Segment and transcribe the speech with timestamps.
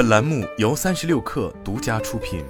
[0.00, 2.42] 本栏目由三十六氪独家出品。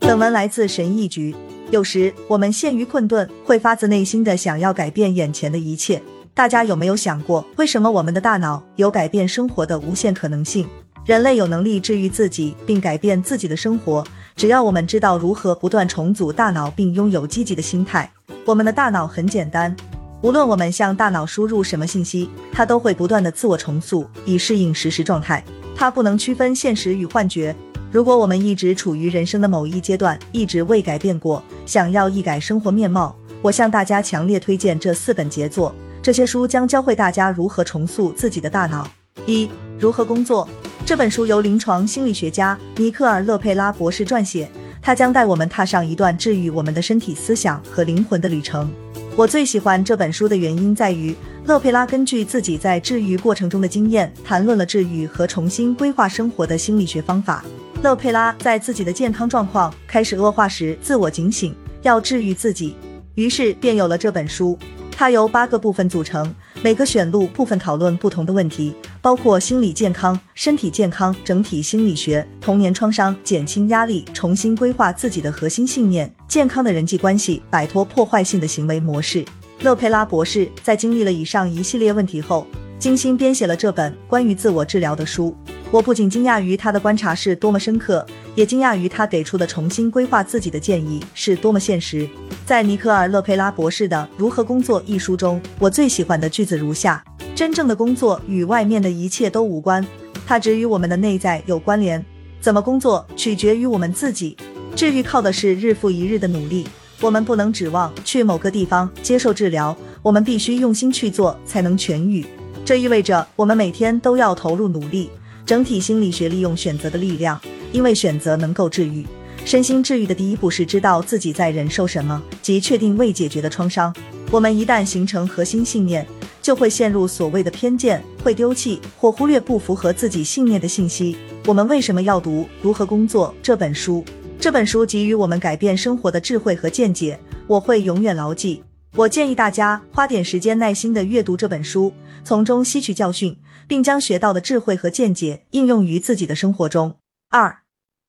[0.00, 1.32] 本文来自神医局。
[1.70, 6.02] 有时我们陷于困顿，会发自内心的想要改变眼前的一切。
[6.34, 10.68] 大家有没有想过，为什么我们的大脑有改变生活的无限可能性？
[11.06, 14.04] 人类有能力治愈自己，并改变自己的生活，
[14.34, 18.10] 只要我们知道如何不断重组大脑，并拥有积极的心态。
[18.44, 19.76] 我们的大脑很简单。
[20.24, 25.44] 无论我们向大脑输入什么信息，它都会不断的自我重塑，以适应实时状态。
[25.76, 27.54] 它不能区分现实与幻觉。
[27.92, 35.74] 如果我们一直处于人生的某一阶段，一直未改变过，想要一改生活面貌，我向大家强烈推荐这四本杰作。
[36.00, 38.88] 这些书将教会大家如何重塑自己的大脑。
[39.26, 39.46] 一、
[39.78, 40.48] 如何工作？
[40.86, 48.72] 这本书由临床心理学家尼克尔·勒佩拉博士撰写，他将带我们踏上一段治愈我们的身体、思想和灵魂的旅程。
[49.16, 51.14] 我最喜欢这本书的原因在于，
[51.46, 57.44] 勒佩拉根据自己在治愈过程中的经验，谈论了治愈和重新规划生活的心理学方法。
[57.80, 62.74] 勒佩拉在自己的健康状况开始恶化时，自我警醒，要治愈自己，
[63.14, 64.58] 于是便有了这本书。
[64.90, 68.74] 它由八个部分组成，每个选录部分讨论不同的问题，
[69.04, 79.22] 包括心理健康、身体健康、整体心理学、童年创伤、减轻压力、重新规划自己的核心信念、健康的人际关系、摆脱破坏性的行为模式。
[79.60, 82.46] 勒佩拉博士在经历了以上一系列问题后，
[82.78, 85.36] 精心编写了这本关于自我治疗的书。
[85.70, 92.08] 我不仅惊讶于他的观察是多么深刻，也惊讶于他给出的重新规划自己的建议是多么现实。
[92.46, 97.02] 在尼克尔·勒佩拉博士的《如何工作》一书中，我最喜欢的句子如下：
[97.34, 99.84] 真正的工作与外面的一切都无关，
[100.24, 102.04] 它只与我们的内在有关联。
[102.40, 104.36] 怎么工作取决于我们自己。
[104.76, 106.64] 治愈靠的是日复一日的努力，
[107.00, 112.24] 我们不能指望去某个地方接受治疗，我们必须用心去做才能痊愈。
[112.64, 115.10] 这意味着我们每天都要投入努力。
[115.44, 117.38] 整体心理学利用选择的力量，
[117.72, 119.04] 因为选择能够治愈。
[119.44, 123.94] 身心治愈的第一步是知道自己在忍受什么，即确定未解决的创伤。
[124.30, 126.06] 我们一旦形成核心信念，
[126.44, 131.16] 就会陷入所谓的偏见，会丢弃或忽略不符合自己信念的信息。
[131.46, 134.04] 我们为什么要读《如何工作》这本书？
[134.38, 138.62] 这本书给予我们改变生活的智慧和见解，我会永远牢记。
[138.94, 143.34] 我建议大家花点时间耐心的阅读这本书，从中吸取教训。
[143.66, 146.96] 并将学到的智慧和见解应用于自己的生活中。
[147.30, 147.60] 二，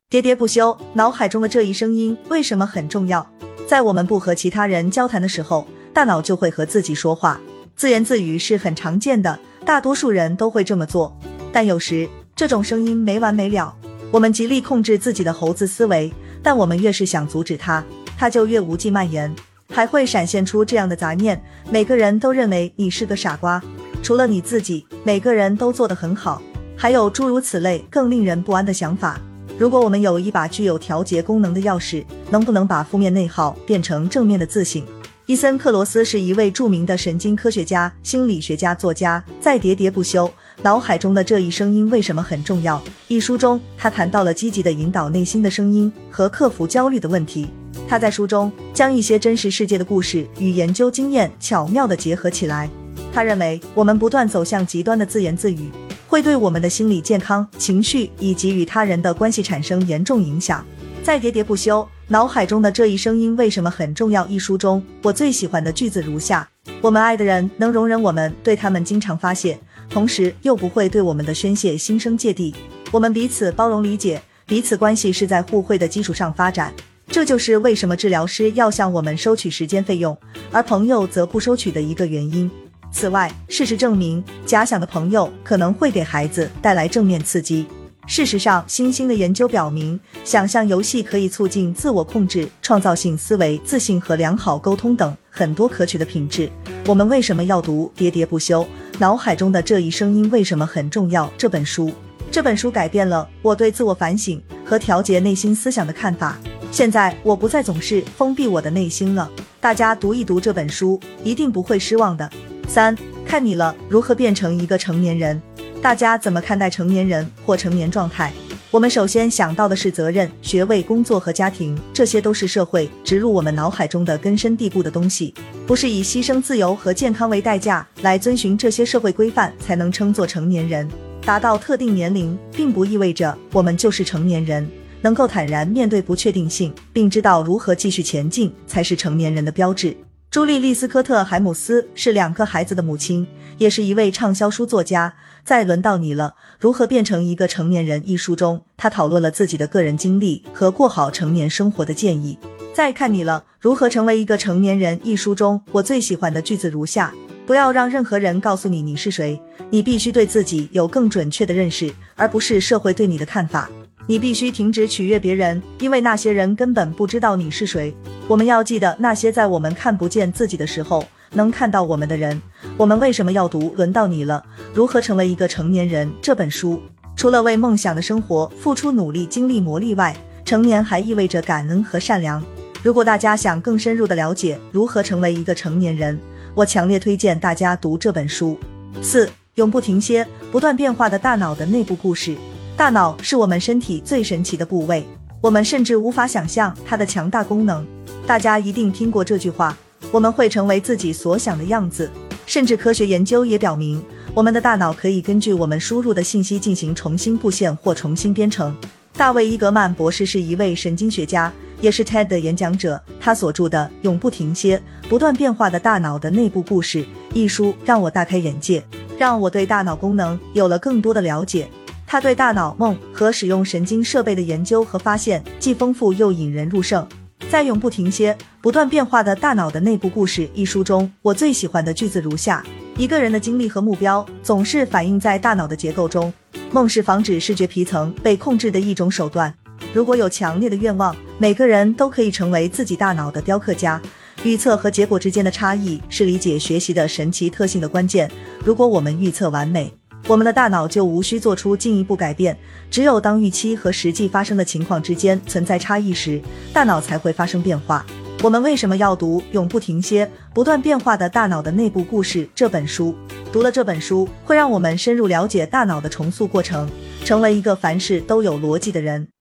[0.10, 3.26] 喋喋不休，脑海中的这一声音为什么很重要？
[3.66, 7.40] 在我们不和其他人交谈的时候，大脑就会和自己说话，
[7.76, 11.16] 自言自语是很常见的，大多数人都会这么做。
[11.52, 13.76] 但有时这种声音没完没了，
[14.12, 17.84] 我们极力控制自己的猴子思维，但我们越是想阻止它，
[18.18, 19.34] 它就越无际蔓延，
[19.74, 23.62] 还会闪现出这样的杂念：每个人都认为你是个傻瓜。
[24.02, 26.42] 除了你自己，每个人都做得很好，
[26.78, 29.20] 还有诸如此类更令人不安的想法。
[29.58, 34.82] 如果我们有一把具有调节功能的钥匙，能不能把负面内耗变成正面的自省？
[35.28, 40.32] 伊森克罗斯是一位著名的神经科学家、心理学家、作家，在《喋喋不休：
[40.62, 42.78] 脑海中的这一声音为什么很重要》
[43.08, 47.48] 一书中，他谈到了积极的引导内心的声音和克服焦虑的问题。
[47.88, 52.70] 他在书中将一些真实世界的故事与研究经验巧妙地结合起来。
[53.12, 55.72] 他认为，我们不断走向极端的自言自语，
[56.08, 60.64] 会对我们的心理健康、情绪以及与他人的关系产生严重影响。
[61.06, 64.26] 在喋喋不休，脑海中的这一声音为什么很重要？
[64.26, 66.50] 一书中，我最喜欢的句子如下：
[66.82, 69.56] 我们爱的人能容忍我们对他们经常发泄，
[69.88, 72.56] 同时又不会对我们的宣泄心生芥蒂。
[72.90, 76.74] 我们彼此包容理解，彼此关系是在互惠的基础上发展。
[77.06, 80.18] 这就是为什么治疗师要向我们收取时间费用，
[80.52, 82.50] 而朋友则不收取的一个原因。
[82.92, 87.68] 此外，事实证明，假想的朋友可能会给孩子带来正面刺激。
[88.08, 96.50] 事实上，新兴的研究表明，想象游戏可以促进自我控制、创造性思维、自信和良好沟通等很多可取的品质。
[96.86, 98.66] 我们为什么要读《喋喋不休：
[99.00, 101.92] 脑海中的这一声音为什么很重要》这本书？
[102.32, 106.38] 这本书改变了我对自我反省和调节内心思想的看法。
[106.72, 109.30] 现在，我不再总是封闭我的内心了。
[109.60, 112.30] 大家读一读这本书，一定不会失望的。
[112.68, 115.42] 三，看你了，如何变成一个成年人？
[115.86, 118.34] 大家怎么看待成年人或成年状态？
[118.72, 125.32] 我们首先想到的是责任、学位、工作和家庭，这些都是社会植入我们脑海中的根深蒂固的东西。
[125.68, 130.90] 不是以牺牲自由和健康为代价来遵循这些社会规范才能称作成年人。
[131.22, 134.68] 达到特定年龄，并不意味着我们就是成年人。
[135.04, 139.96] 能够坦然面对不确定性，并知道如何继续前进，才是成年人的标志。
[140.32, 143.26] 朱莉·利斯科特·海姆斯是两个孩子的母亲，
[143.60, 145.14] 也是一位畅销书作家。
[145.46, 152.36] 再《轮到你了：如何变成一个成年人》一书中，他讨论了自己的个人经历和过好成年生活的建议。
[152.74, 157.14] 再《看你了：如何成为一个成年人》一书中，我最喜欢的句子如下：
[157.46, 159.40] 不要让任何人告诉你你是谁，
[159.70, 163.70] 你必须对自己有更准确的认识，而不是社会对你的看法。
[164.08, 167.96] 你必须停止取悦别人，因为那些人根本不知道你是谁。
[168.28, 171.06] 我们要记得那些在我们看不见自己的时候
[171.36, 172.42] 能看到我们的人。
[172.78, 174.44] 我们为什么要读《轮到你了：
[174.74, 176.82] 如何成为一个成年人》这本书？
[177.16, 182.44] 除了为梦想的生活付出努力、经历磨砺外，成年还意味着感恩和善良。
[182.84, 186.20] 如果大家想更深入的了解如何成为一个成年人，
[186.54, 188.58] 我强烈推荐大家读这本书。
[189.02, 192.36] 四、永不停歇、不断变化的大脑的内部故事。
[192.78, 195.08] 大脑是我们身体最神奇的部位，
[195.40, 197.86] 我们甚至无法想象它的强大功能。
[198.28, 199.78] 大家一定听过这句话：
[200.16, 202.10] 我们会成为自己所想的样子。
[202.46, 204.02] 甚至科学研究也表明，
[204.34, 208.74] 我们的大脑可以根据我们输入的信息进行重新布线或重新编程。
[209.18, 211.52] 大卫·伊格曼博士是一位神经学家，
[211.82, 213.02] 也是 TED 的演讲者。
[213.20, 217.00] 他所著的《永不停歇、不断变化的大脑的内部故事》
[217.34, 218.82] 一书让我大开眼界，
[219.18, 221.68] 让我对大脑功能有了更多的了解。
[222.08, 227.06] 他对大脑、梦和使用神经设备的研究和发现既丰富又引人入胜。
[227.50, 232.66] 在《永不停歇、不断变化的大脑的内部故事》一书中，我最喜欢的句子如下：
[232.98, 236.34] 一个人的经历和目标总是反映在大脑的结构中。
[236.72, 239.54] 梦是防止视觉皮层被控制的一种手段。
[239.94, 244.02] 如果有强烈的愿望，每个人都可以成为自己大脑的雕刻家。
[244.44, 248.30] 预测和结果之间的差异是理解学习的神奇特性的关键。
[248.64, 249.94] 如果我们预测完美，
[250.28, 252.58] 我们的大脑就无需做出进一步改变。
[252.90, 256.42] 只有当预期和实际发生的情况之间存在差异时，
[256.74, 258.06] 大脑才会发生变化。
[258.44, 263.16] 我们为什么要读《永不停歇、不断变化的大脑的内部故事》这本书？
[263.52, 266.90] 读了这本书，会让我们深入了解大脑的重塑过程，
[267.24, 269.36] 成为一个凡事都有逻辑的人。